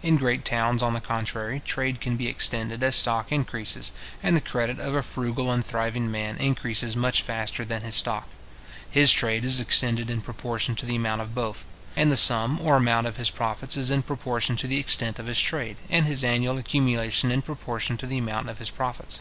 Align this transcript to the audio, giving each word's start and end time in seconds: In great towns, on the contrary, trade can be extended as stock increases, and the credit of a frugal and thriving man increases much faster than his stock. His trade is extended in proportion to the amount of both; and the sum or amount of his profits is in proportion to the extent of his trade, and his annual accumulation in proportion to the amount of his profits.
In 0.00 0.16
great 0.16 0.44
towns, 0.44 0.80
on 0.80 0.92
the 0.94 1.00
contrary, 1.00 1.60
trade 1.66 2.00
can 2.00 2.16
be 2.16 2.28
extended 2.28 2.84
as 2.84 2.94
stock 2.94 3.32
increases, 3.32 3.90
and 4.22 4.36
the 4.36 4.40
credit 4.40 4.78
of 4.78 4.94
a 4.94 5.02
frugal 5.02 5.50
and 5.50 5.66
thriving 5.66 6.08
man 6.08 6.36
increases 6.36 6.94
much 6.94 7.20
faster 7.20 7.64
than 7.64 7.82
his 7.82 7.96
stock. 7.96 8.28
His 8.88 9.10
trade 9.12 9.44
is 9.44 9.58
extended 9.58 10.08
in 10.08 10.20
proportion 10.20 10.76
to 10.76 10.86
the 10.86 10.94
amount 10.94 11.22
of 11.22 11.34
both; 11.34 11.64
and 11.96 12.12
the 12.12 12.16
sum 12.16 12.60
or 12.60 12.76
amount 12.76 13.08
of 13.08 13.16
his 13.16 13.30
profits 13.30 13.76
is 13.76 13.90
in 13.90 14.04
proportion 14.04 14.54
to 14.54 14.68
the 14.68 14.78
extent 14.78 15.18
of 15.18 15.26
his 15.26 15.40
trade, 15.40 15.78
and 15.90 16.06
his 16.06 16.22
annual 16.22 16.58
accumulation 16.58 17.32
in 17.32 17.42
proportion 17.42 17.96
to 17.96 18.06
the 18.06 18.18
amount 18.18 18.48
of 18.48 18.58
his 18.58 18.70
profits. 18.70 19.18